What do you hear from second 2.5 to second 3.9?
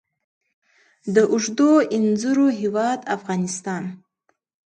هیواد افغانستان.